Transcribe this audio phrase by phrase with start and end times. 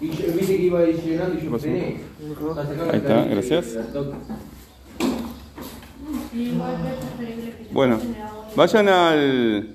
[0.00, 1.54] Y yo viste que iba a ir llenando y yo.
[2.90, 3.76] Ahí está, gracias.
[7.72, 7.98] Bueno,
[8.56, 9.74] vayan al,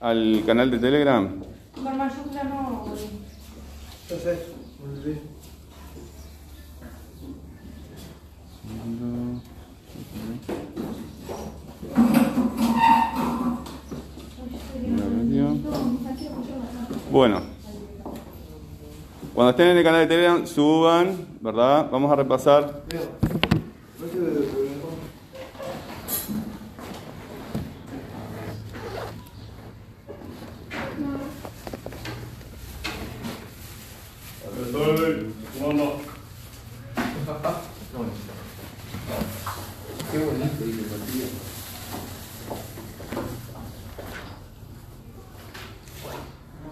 [0.00, 1.42] al canal de Telegram.
[1.74, 2.86] Con mayúscula no.
[4.08, 4.38] Yo sé.
[17.10, 17.40] Bueno,
[19.36, 21.90] cuando estén en el canal de Telegram, suban, ¿verdad?
[21.92, 22.84] Vamos a repasar.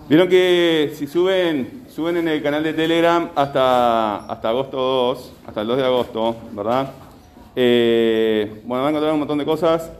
[0.09, 5.61] Vieron que si suben, suben en el canal de Telegram hasta, hasta agosto 2, hasta
[5.61, 6.91] el 2 de agosto, ¿verdad?
[7.55, 9.93] Eh, bueno, van a encontrar un montón de cosas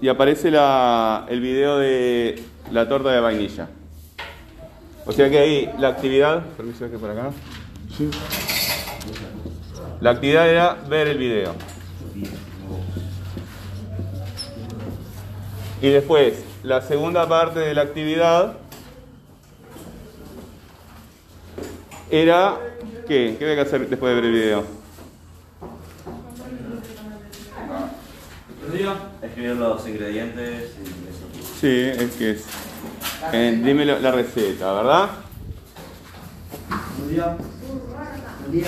[0.00, 3.68] y aparece la, el video de la torta de vainilla.
[5.04, 7.32] O sea que ahí la actividad, permiso que por acá.
[10.00, 11.52] La actividad era ver el video.
[15.82, 18.54] Y después, la segunda parte de la actividad
[22.10, 22.58] era
[23.06, 23.36] ¿qué?
[23.38, 24.80] ¿Qué había que hacer después de ver el video?
[29.22, 31.54] Escribir los ingredientes y eso.
[31.60, 32.44] Sí, es que es.
[33.32, 35.10] eh, dime la, la receta, ¿verdad?
[36.98, 37.36] Buen día.
[38.40, 38.66] Buen día.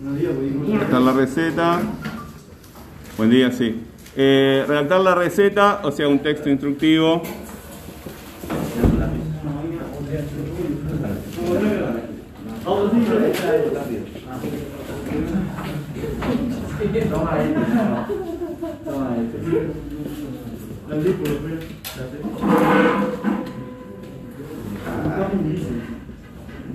[0.00, 0.74] Buen día, buen día.
[0.76, 1.80] Redactar la receta.
[3.16, 3.82] Buen día, sí.
[4.16, 7.22] Eh, redactar la receta, o sea, un texto instructivo.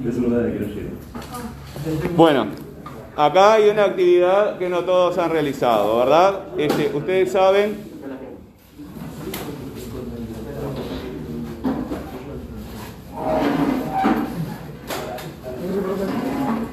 [0.06, 0.90] Es una de que no llega.
[2.16, 2.48] Bueno,
[3.16, 6.42] acá hay una actividad que no todos han realizado, ¿verdad?
[6.58, 7.96] Este, ustedes saben.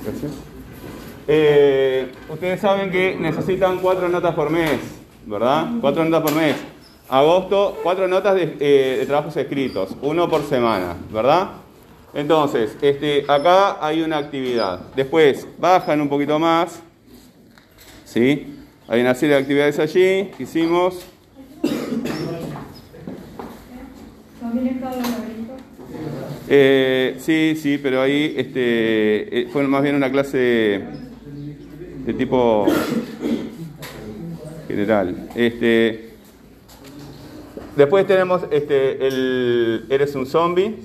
[0.05, 0.33] Gracias.
[1.35, 4.79] Eh, ustedes saben que necesitan cuatro notas por mes,
[5.25, 5.67] ¿verdad?
[5.81, 6.57] Cuatro notas por mes.
[7.09, 11.53] Agosto, cuatro notas de, eh, de trabajos escritos, uno por semana, ¿verdad?
[12.13, 14.81] Entonces, este, acá hay una actividad.
[14.95, 16.83] Después, bajan un poquito más.
[18.05, 18.55] ¿Sí?
[18.87, 21.07] Hay una serie de actividades allí que hicimos.
[26.51, 31.11] Eh, sí, sí, pero ahí este, eh, fue más bien una clase
[32.05, 32.67] de tipo
[34.69, 35.29] general.
[35.35, 36.15] Este,
[37.77, 40.77] después tenemos este, el Eres un zombie.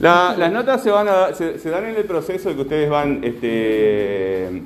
[0.00, 2.90] La- las notas se, van a, se, se dan en el proceso de que ustedes
[2.90, 4.62] van, este,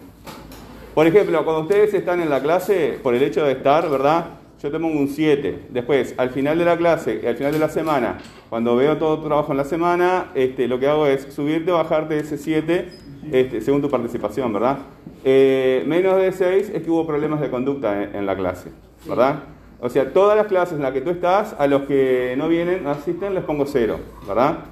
[0.94, 4.26] por ejemplo, cuando ustedes están en la clase, por el hecho de estar, ¿verdad?
[4.66, 5.66] Yo te pongo un 7.
[5.70, 8.18] Después, al final de la clase, y al final de la semana,
[8.50, 11.76] cuando veo todo tu trabajo en la semana, este, lo que hago es subirte o
[11.76, 12.88] bajarte ese 7
[13.30, 14.78] este, según tu participación, ¿verdad?
[15.24, 18.72] Eh, menos de 6 es que hubo problemas de conducta en, en la clase,
[19.08, 19.44] ¿verdad?
[19.80, 22.82] O sea, todas las clases en las que tú estás, a los que no vienen,
[22.82, 24.64] no asisten, les pongo 0, ¿verdad?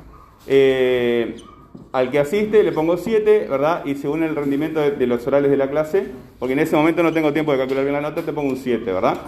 [0.49, 1.37] Eh,
[1.93, 3.84] al que asiste le pongo 7, ¿verdad?
[3.84, 6.09] Y según el rendimiento de, de los orales de la clase,
[6.41, 8.56] porque en ese momento no tengo tiempo de calcular bien la nota, te pongo un
[8.56, 9.19] 7, ¿verdad?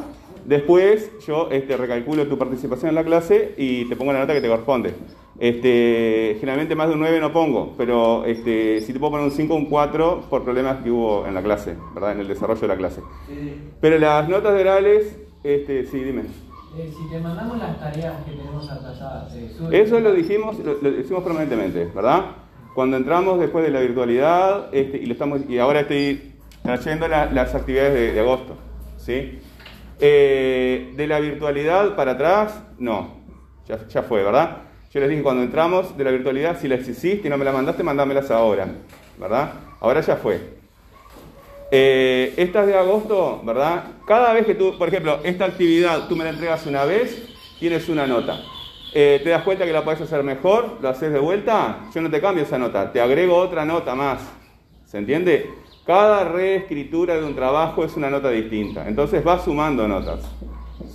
[0.46, 4.40] Después yo este, recalculo tu participación en la clase y te pongo la nota que
[4.40, 4.94] te corresponde.
[5.38, 9.32] Este, generalmente más de un 9 no pongo, pero este, si te puedo poner un
[9.32, 12.12] 5 o un 4 por problemas que hubo en la clase, ¿verdad?
[12.12, 13.02] En el desarrollo de la clase.
[13.80, 16.22] Pero las notas de orales, este, sí, dime.
[16.78, 19.80] Eh, si te mandamos las tareas que tenemos atrasadas, ¿se sube?
[19.80, 22.26] Eso lo dijimos, lo, lo decimos permanentemente, ¿verdad?
[22.74, 26.32] Cuando entramos después de la virtualidad, este, y, lo estamos, y ahora estoy
[26.62, 28.54] trayendo la- las actividades de, de agosto,
[28.98, 29.38] ¿sí?
[29.98, 33.16] Eh, de la virtualidad para atrás, no,
[33.66, 34.58] ya, ya fue, ¿verdad?
[34.92, 37.54] Yo les dije cuando entramos de la virtualidad, si las hiciste y no me las
[37.54, 38.66] mandaste, mandámelas ahora,
[39.18, 39.52] ¿verdad?
[39.80, 40.56] Ahora ya fue.
[41.70, 43.84] Eh, estas de agosto, ¿verdad?
[44.06, 47.28] Cada vez que tú, por ejemplo, esta actividad tú me la entregas una vez,
[47.58, 48.40] tienes una nota.
[48.94, 52.10] Eh, te das cuenta que la puedes hacer mejor, lo haces de vuelta, yo no
[52.10, 54.20] te cambio esa nota, te agrego otra nota más.
[54.84, 55.50] ¿Se entiende?
[55.86, 58.88] Cada reescritura de un trabajo es una nota distinta.
[58.88, 60.20] Entonces vas sumando notas.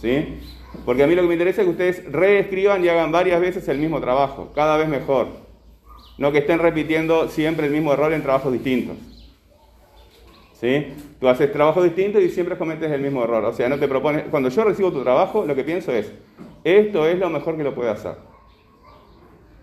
[0.01, 0.39] ¿sí?
[0.85, 3.67] Porque a mí lo que me interesa es que ustedes reescriban y hagan varias veces
[3.67, 5.27] el mismo trabajo, cada vez mejor.
[6.17, 8.97] No que estén repitiendo siempre el mismo error en trabajos distintos.
[10.53, 10.93] ¿Sí?
[11.19, 13.45] Tú haces trabajos distintos y siempre cometes el mismo error.
[13.45, 14.25] O sea, no te propones.
[14.29, 16.11] Cuando yo recibo tu trabajo, lo que pienso es:
[16.63, 18.15] esto es lo mejor que lo puede hacer.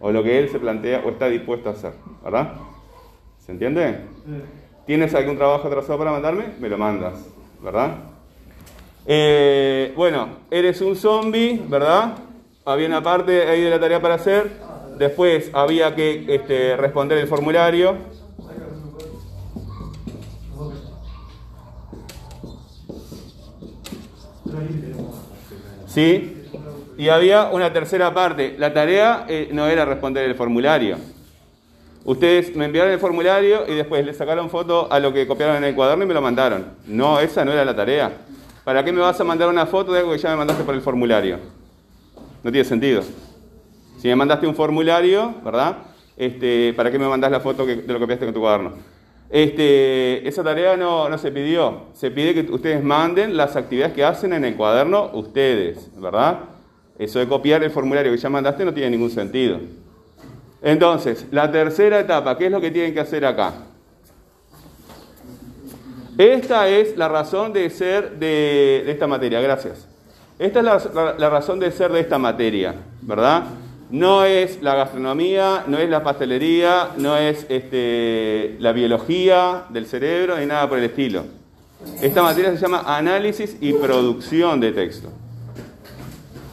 [0.00, 1.92] O lo que él se plantea o está dispuesto a hacer.
[2.25, 2.54] ¿Verdad?
[3.38, 4.00] ¿Se entiende?
[4.88, 6.44] ¿Tienes algún trabajo atrasado para mandarme?
[6.58, 7.12] Me lo mandas.
[7.62, 7.90] ¿Verdad?
[9.05, 12.14] Eh, bueno, eres un zombie, ¿verdad?
[12.64, 14.50] Había una parte ahí de la tarea para hacer.
[14.96, 17.96] Después había que este, responder el formulario.
[25.87, 26.46] ¿Sí?
[26.96, 28.55] Y había una tercera parte.
[28.56, 30.96] La tarea eh, no era responder el formulario.
[32.08, 35.64] Ustedes me enviaron el formulario y después le sacaron foto a lo que copiaron en
[35.64, 36.64] el cuaderno y me lo mandaron.
[36.87, 38.10] No, esa no era la tarea.
[38.64, 40.75] ¿Para qué me vas a mandar una foto de algo que ya me mandaste por
[40.75, 41.38] el formulario?
[42.43, 43.02] No tiene sentido.
[43.99, 45.81] Si me mandaste un formulario, ¿verdad?
[46.16, 48.72] Este, ¿Para qué me mandas la foto de lo que copiaste con tu cuaderno?
[49.28, 51.88] Este, esa tarea no, no se pidió.
[51.93, 56.38] Se pide que ustedes manden las actividades que hacen en el cuaderno ustedes, ¿verdad?
[56.99, 59.58] Eso de copiar el formulario que ya mandaste no tiene ningún sentido.
[60.62, 63.52] Entonces, la tercera etapa, ¿qué es lo que tienen que hacer acá?
[66.16, 69.87] Esta es la razón de ser de, de esta materia, gracias.
[70.38, 73.44] Esta es la, la- la razón de ser de esta materia, ¿verdad?
[73.90, 80.37] No es la gastronomía, no es la pastelería, no es este, la biología del cerebro,
[80.38, 81.25] ni nada por el estilo.
[82.02, 85.11] Esta materia se llama análisis y producción de texto.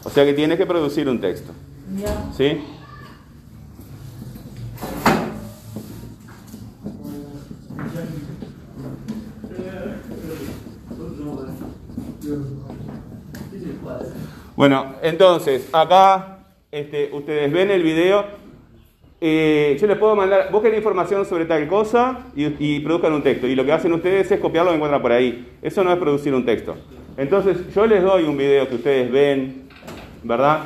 [0.03, 1.51] O sea que tienes que producir un texto.
[2.37, 2.61] ¿Sí?
[14.55, 16.39] Bueno, entonces, acá
[16.71, 18.25] este, ustedes ven el video.
[19.21, 23.47] Eh, yo les puedo mandar, busquen información sobre tal cosa y, produzcan un texto.
[23.47, 25.57] Y lo que hacen ustedes es copiarlo y encuentran por ahí.
[25.61, 26.75] Eso no es producir un texto.
[27.17, 29.69] Entonces, yo les doy un video que ustedes ven,
[30.23, 30.63] ¿verdad?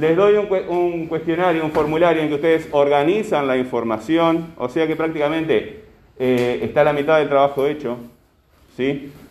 [0.00, 4.94] Les doy un cuestionario, un formulario en que ustedes organizan la información, o sea que
[4.94, 5.84] prácticamente
[6.18, 7.96] eh, está la mitad del trabajo hecho,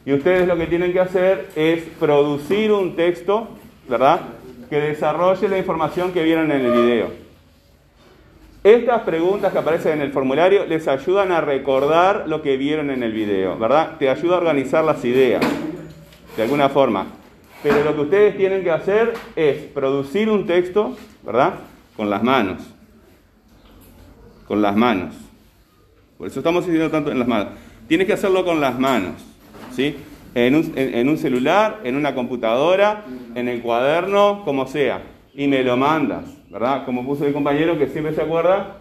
[0.05, 3.47] Y ustedes lo que tienen que hacer es producir un texto,
[3.87, 4.21] ¿verdad?
[4.69, 7.29] Que desarrolle la información que vieron en el video.
[8.63, 13.03] Estas preguntas que aparecen en el formulario les ayudan a recordar lo que vieron en
[13.03, 13.97] el video, ¿verdad?
[13.97, 15.43] Te ayuda a organizar las ideas,
[16.35, 17.07] de alguna forma.
[17.63, 21.55] Pero lo que ustedes tienen que hacer es producir un texto, ¿verdad?
[21.95, 22.61] Con las manos.
[24.47, 25.15] Con las manos.
[26.17, 27.47] Por eso estamos diciendo tanto en las manos.
[27.87, 29.15] Tienes que hacerlo con las manos,
[29.71, 29.95] ¿sí?
[30.35, 33.03] En un, celular, en una computadora,
[33.35, 35.01] en el cuaderno, como sea.
[35.33, 36.85] Y me lo mandas, ¿verdad?
[36.85, 38.77] Como puso el compañero que siempre se acuerda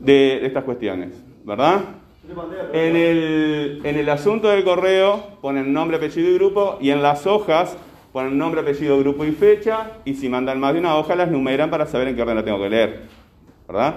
[0.00, 1.80] de, de estas cuestiones, ¿verdad?
[2.72, 7.24] En el, en el asunto del correo ponen nombre, apellido y grupo y en las
[7.26, 7.76] hojas
[8.12, 11.70] ponen nombre, apellido, grupo y fecha y si mandan más de una hoja las numeran
[11.70, 13.02] para saber en qué orden la tengo que leer.
[13.68, 13.94] ¿Verdad?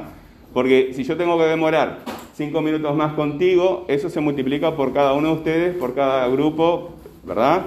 [0.53, 1.99] Porque si yo tengo que demorar
[2.39, 6.91] cinco minutos más contigo, eso se multiplica por cada uno de ustedes, por cada grupo,
[7.25, 7.63] ¿verdad?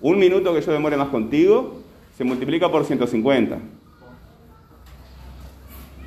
[0.00, 1.74] Un minuto que yo demore más contigo
[2.16, 3.58] se multiplica por 150.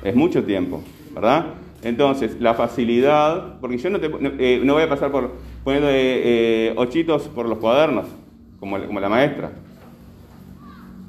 [0.02, 0.82] Es mucho tiempo,
[1.14, 1.46] ¿verdad?
[1.84, 4.10] Entonces, la facilidad, porque yo no, te,
[4.40, 5.30] eh, voy a pasar por
[5.62, 8.06] poniendo eh, ochitos por los cuadernos,
[8.58, 9.52] como, como la maestra.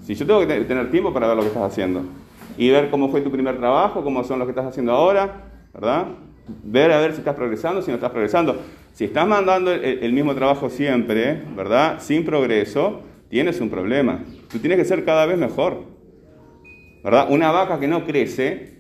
[0.06, 2.04] Si yo tengo que te- tener tiempo para ver lo que estás haciendo
[2.56, 6.06] y ver cómo fue tu primer trabajo, cómo son los que estás haciendo ahora, ¿verdad?
[6.64, 8.60] Ver a ver si estás progresando, si no estás progresando.
[8.94, 12.00] Si estás mandando el, el mismo trabajo siempre, ¿verdad?
[12.00, 14.24] Sin progreso, tienes un problema.
[14.52, 15.84] Tú tienes que ser cada vez mejor.
[17.04, 17.28] ¿Verdad?
[17.32, 18.74] Una vaca que no crece,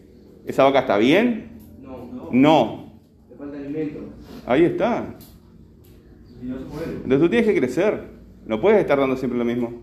[0.45, 1.51] ¿esa vaca está bien?
[1.81, 2.29] No, no.
[2.31, 2.93] No.
[3.29, 3.99] Le falta alimento.
[4.45, 5.15] Ahí está.
[6.41, 6.91] Y no se muere.
[6.91, 8.03] Entonces tú tienes que crecer.
[8.45, 9.81] No puedes estar dando siempre lo mismo.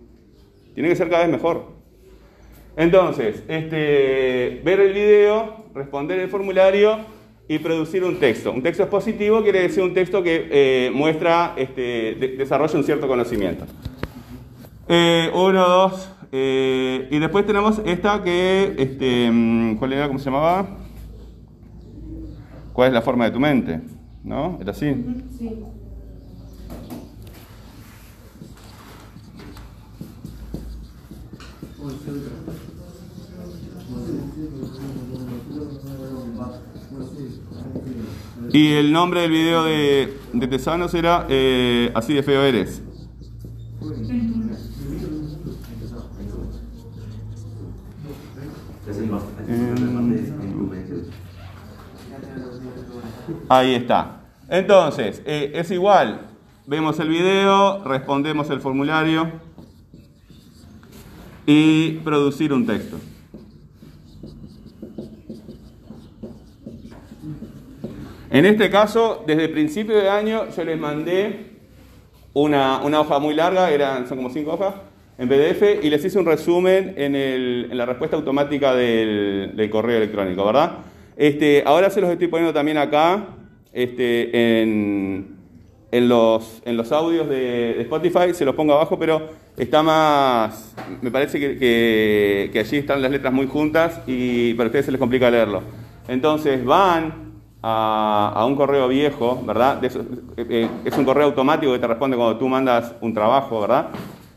[0.74, 1.78] Tiene que ser cada vez mejor.
[2.76, 6.98] Entonces, este, ver el video, responder el formulario
[7.48, 8.52] y producir un texto.
[8.52, 13.08] Un texto expositivo quiere decir un texto que eh, muestra, este, de- desarrolla un cierto
[13.08, 13.64] conocimiento.
[14.88, 16.10] Eh, uno, dos.
[16.30, 20.06] eh, y después tenemos esta que, este, mm, ¿cuál era?
[20.08, 20.66] ¿Cómo se llamaba?
[22.72, 23.80] ¿Cuál es la forma de tu mente?
[24.22, 24.58] ¿No?
[24.60, 24.94] ¿Era así?
[25.38, 25.50] Sí.
[38.58, 42.82] Y el nombre del video de, Tesanos era eh, Así de feo eres.
[49.46, 50.18] Em,
[53.48, 54.22] Ahí está.
[54.48, 56.22] Entonces, eh, es igual.
[56.66, 59.30] Vemos el video, respondemos el formulario
[61.46, 62.98] y producir un texto.
[68.30, 71.46] En este caso, desde principio de año yo les mandé
[72.34, 74.74] una, una hoja muy larga, eran, son como cinco hojas,
[75.16, 79.96] en PDF, y les hice un resumen en, el- en la respuesta automática del, correo
[79.96, 80.72] electrónico, ¿verdad?
[81.16, 83.28] Este, ahora se los estoy poniendo también acá,
[83.72, 85.36] este, en,
[85.90, 90.76] en los, en los audios de, de Spotify, se los pongo abajo, pero está más,
[91.02, 94.92] me parece que, que- que allí están las letras muy juntas y para ustedes se
[94.92, 95.62] les complica leerlo.
[96.06, 97.27] Entonces van
[97.62, 99.82] a, a un correo viejo, ¿verdad?
[100.36, 103.88] Eh, es un correo automático que te responde cuando tú mandas un trabajo, ¿verdad?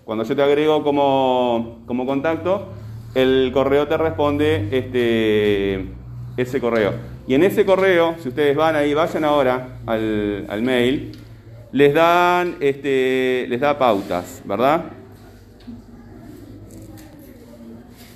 [0.04, 2.70] Cuando yo te agrego como, como contacto,
[3.14, 5.86] el correo te responde este,
[6.38, 6.94] ese correo.
[7.28, 11.12] Y en ese correo, si ustedes van ahí, vayan ahora al, al mail,
[11.72, 14.86] les dan este, les da pautas, ¿verdad?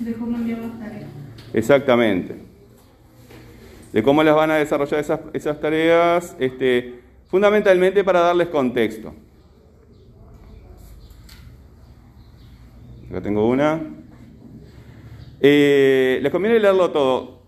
[0.00, 1.10] De cómo enviar las tareas.
[1.54, 2.45] Exactamente.
[3.96, 9.14] De cómo las van a desarrollar esas, esas tareas, este, fundamentalmente para darles contexto.
[13.08, 13.80] Acá tengo una.
[15.40, 17.40] Eh, les conviene leerlo todo,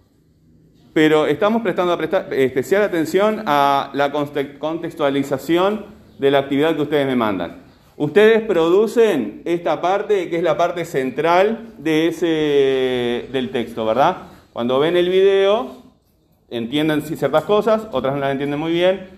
[0.94, 5.84] pero estamos prestando presta- especial atención a la conte- contextualización
[6.18, 7.64] de la actividad que ustedes me mandan.
[7.98, 14.28] Ustedes producen esta parte que es la parte central de ese, del texto, ¿verdad?
[14.54, 15.86] Cuando ven el video,
[16.50, 19.08] entienden ciertas cosas, otras no las entienden muy bien,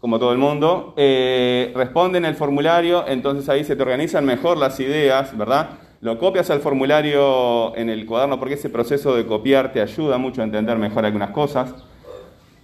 [0.00, 4.80] como todo el mundo, eh, responden el formulario, entonces ahí se te organizan mejor las
[4.80, 5.70] ideas, ¿verdad?
[6.00, 10.40] Lo copias al formulario en el cuaderno porque ese proceso de copiar te ayuda mucho
[10.40, 11.74] a entender mejor algunas cosas.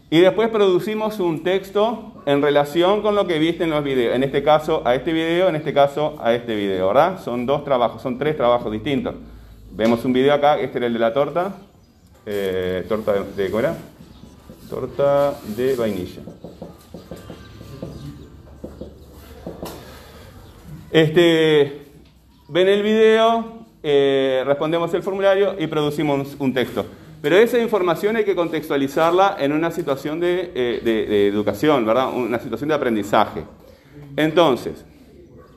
[0.09, 4.15] Y después producimos un texto en relación con lo que viste en los videos.
[4.15, 7.21] En este caso a este video, en este caso a este video, ¿verdad?
[7.23, 9.17] Son dos trabajos, son tres trabajos distintos.
[9.73, 11.57] Vemos un video acá, este era el de la torta.
[12.25, 13.77] Eh, torta de, de ¿cómo?
[14.69, 16.23] Torta de vainilla.
[20.91, 21.83] Este,
[22.49, 26.85] ven el video, eh, respondemos el formulario y producimos un texto.
[27.23, 32.13] Pero esa información hay que contextualizarla en una situación de, eh, de educación, ¿verdad?
[32.15, 33.45] Una situación de aprendizaje.
[34.17, 34.85] Entonces,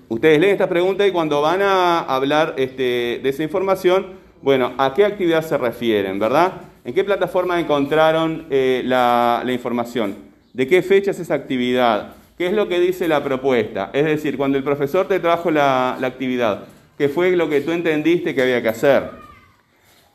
[0.08, 4.08] ustedes leen esta pregunta y cuando van a hablar este, de esa información,
[4.42, 6.69] bueno, ¿a qué actividad se refieren, verdad?
[6.86, 10.16] ¿En qué plataforma encontraron eh, la, la información?
[10.54, 12.14] ¿De qué fecha es esa actividad?
[12.38, 13.90] ¿Qué es lo que dice la propuesta?
[13.94, 16.64] Es decir, cuando el profesor te trajo la, la actividad,
[16.98, 19.10] ¿qué fue lo que tú entendiste que había que hacer?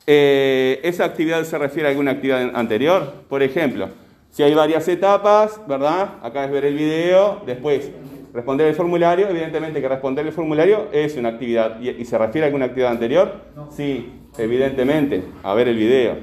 [0.06, 3.12] Eh, ¿Esa actividad se refiere a alguna actividad anterior?
[3.28, 3.90] Por ejemplo,
[4.30, 6.14] si hay varias etapas, ¿verdad?
[6.23, 7.90] Acá es ver el video, después
[8.33, 9.28] responder el formulario.
[9.28, 11.80] Evidentemente que responder el formulario es una actividad.
[11.80, 13.33] ¿Y, y se refiere a alguna actividad anterior?
[13.71, 16.16] Sí, evidentemente, a ver el video,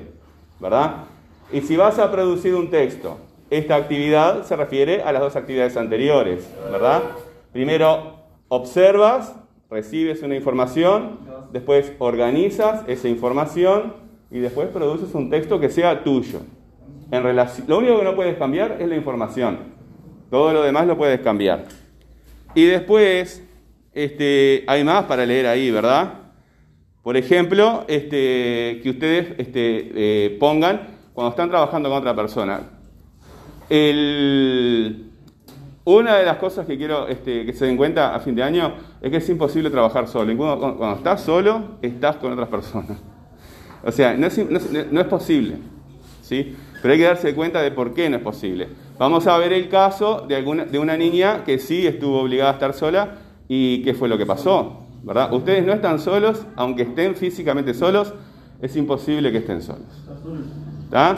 [0.62, 1.06] ¿verdad?
[1.52, 3.18] Y si vas a producir un texto,
[3.50, 7.02] esta actividad se refiere a las dos actividades anteriores, ¿verdad?
[7.52, 8.16] Primero
[8.48, 9.36] observas,
[9.70, 11.20] recibes una información,
[11.52, 13.94] después organizas esa información
[14.30, 16.40] y después produces un texto que sea tuyo.
[17.12, 19.58] En relación, lo único que no puedes cambiar es la información.
[20.30, 21.66] Todo lo demás lo puedes cambiar.
[22.56, 23.44] Y después,
[23.94, 26.21] este, hay más para leer ahí, ¿verdad?
[27.04, 32.62] Por ejemplo, este, que ustedes este, eh, pongan cuando están trabajando con otra persona.
[35.84, 38.76] Una de las cosas que quiero este, que se den cuenta a fin de año
[39.02, 40.36] es que es imposible trabajar solo.
[40.38, 42.98] Cuando, estás solo, estás con otras personas.
[43.84, 44.60] O sea, no es, no
[44.92, 45.56] no es posible.
[46.22, 46.56] ¿sí?
[46.82, 48.68] Pero hay que darse cuenta de por qué no es posible.
[49.00, 52.54] Vamos a ver el caso de, alguna, de una niña que sí estuvo obligada a
[52.54, 53.18] estar sola
[53.48, 54.86] y qué fue lo que pasó.
[55.04, 55.34] ¿Verdad?
[55.34, 58.14] Ustedes no están solos, aunque estén físicamente solos,
[58.62, 59.88] es imposible que estén solos.
[60.84, 61.18] ¿Está?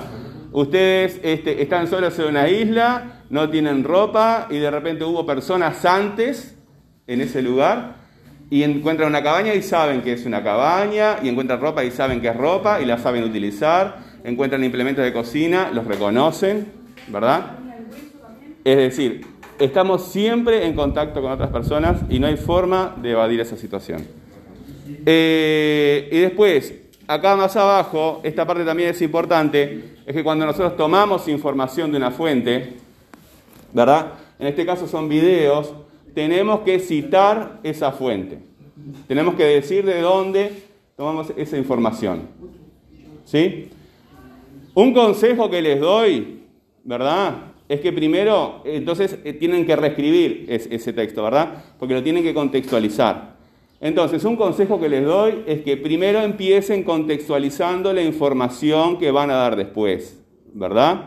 [0.52, 5.84] Ustedes este, están solos en una isla, no tienen ropa y de repente hubo personas
[5.84, 6.56] antes
[7.08, 7.96] en ese lugar
[8.50, 12.22] y encuentran una cabaña y saben que es una cabaña y encuentran ropa y saben
[12.22, 16.68] que es ropa y la saben utilizar, encuentran implementos de cocina, los reconocen,
[17.08, 17.58] ¿verdad?
[18.64, 19.26] Es decir,
[19.60, 24.06] estamos siempre en contacto con otras personas y no hay forma de evadir esa situación.
[25.06, 26.74] Eh, y después,
[27.08, 31.98] acá más abajo, esta parte también es importante, es que cuando nosotros tomamos información de
[31.98, 32.74] una fuente,
[33.74, 34.14] ¿verdad?
[34.40, 35.74] En este caso son videos,
[36.14, 38.40] tenemos que citar esa fuente.
[39.08, 40.64] Tenemos que decir de dónde
[40.96, 42.28] tomamos esa información.
[43.26, 43.70] ¿Sí?
[44.74, 46.44] Un consejo que les doy,
[46.84, 47.53] ¿verdad?
[47.70, 51.64] Es que primero, entonces, eh, tienen que reescribir es- ese texto, ¿verdad?
[51.80, 53.34] Porque lo tienen que contextualizar.
[53.80, 59.30] Entonces, un consejo que les doy es que primero empiecen contextualizando la información que van
[59.30, 60.22] a dar después,
[60.54, 61.06] ¿verdad?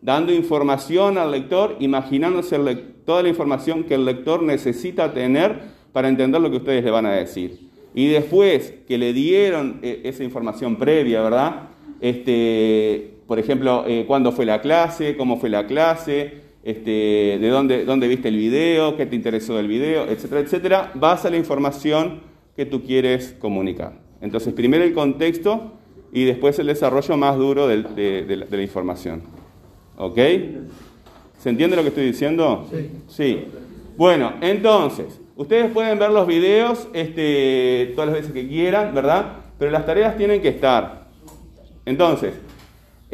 [0.00, 2.58] Dando información al lector, imaginándose
[3.04, 5.60] toda la información que el lector necesita tener
[5.92, 7.68] para entender lo que ustedes le van a decir.
[7.94, 11.68] Y después que le dieron eh, esa información previa, ¿verdad?
[12.00, 17.84] Este, por ejemplo, eh, cuándo fue la clase, cómo fue la clase, este, de dónde,
[17.84, 22.20] dónde viste el video, qué te interesó del video, etcétera, etcétera, vas a la información
[22.56, 23.94] que tú quieres comunicar.
[24.20, 25.72] Entonces, primero el contexto
[26.12, 29.22] y después el desarrollo más duro del- de, de la, de la información.
[29.96, 30.18] ¿Ok?
[31.38, 32.68] ¿Se entiende lo que estoy diciendo?
[32.70, 32.90] Sí.
[33.08, 33.44] Sí.
[33.96, 39.38] Bueno, entonces, ustedes pueden ver los videos este, todas las veces que quieran, ¿verdad?
[39.58, 41.08] Pero las tareas tienen que estar.
[41.84, 42.34] Entonces,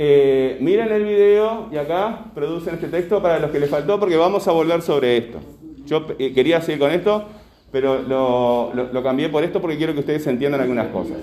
[0.01, 4.17] eh, miren el video y acá producen este texto para los que les faltó porque
[4.17, 5.41] vamos a volver sobre esto.
[5.87, 7.25] Yo eh, quería seguir con esto,
[7.73, 11.17] pero lo, cambié por esto porque quiero que ustedes entiendan algunas cosas.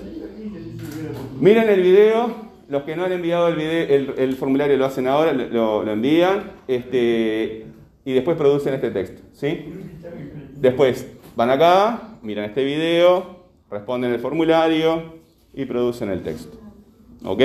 [1.40, 2.34] Miren el video,
[2.68, 6.52] los que no han enviado el, video, el, formulario lo hacen ahora, lo, lo envían
[6.68, 7.64] este,
[8.04, 9.22] y después producen este texto.
[9.32, 9.72] ¿sí?
[10.54, 15.14] Después van acá, miran este video, responden el formulario
[15.54, 16.58] y producen el texto.
[17.24, 17.40] ¿Ok?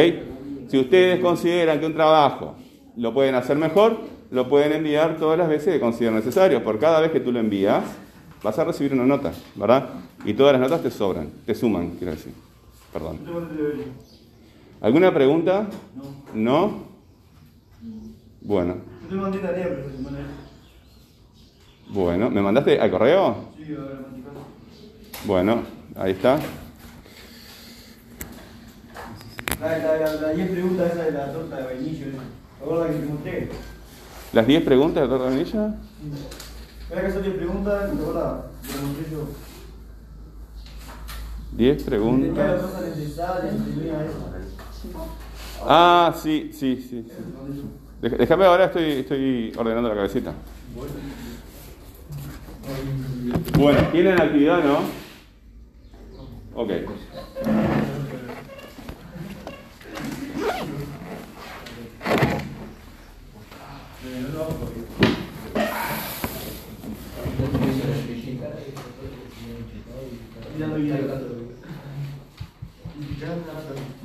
[0.72, 2.56] Si ustedes consideran que un trabajo
[2.96, 3.98] lo pueden hacer mejor,
[4.32, 6.64] lo pueden enviar todas las veces que consideren necesario.
[6.64, 7.84] Por cada vez que tú lo envías,
[8.42, 9.90] vas a recibir una nota, ¿verdad?
[10.24, 12.32] Y todas las notas te sobran, te suman, quiero decir.
[12.94, 13.20] Perdón.
[14.80, 15.68] ¿Alguna pregunta?
[16.34, 16.86] No.
[18.40, 18.78] Bueno.
[19.04, 19.90] Yo te mandé tarea, pero.
[21.90, 23.36] Bueno, ¿me mandaste al correo?
[23.58, 24.00] Sí, ahora.
[25.26, 25.64] Bueno,
[25.98, 26.40] ahí está.
[29.62, 32.18] La, la, la, la 10 preguntas esa de la torta de vainillo, esa.
[32.58, 33.50] ¿Te acuerdas que te conté?
[34.34, 35.76] ¿Las 10 preguntas de Torta Vainilla?
[36.92, 38.44] Era que son 10 preguntas, ¿te acuerdas?
[38.62, 39.28] Te conté yo.
[41.52, 42.62] 10 Tenía la preguntas.
[45.64, 47.08] Ah, sí, sí, sí.
[47.08, 47.64] sí.
[48.02, 50.34] Déjame ahora, estoy, estoy ordenando la cabecita.
[53.60, 54.80] Bueno, ¿tienen actividad, no?
[56.56, 56.72] Ok.
[64.04, 64.18] Ya
[73.36, 74.01] no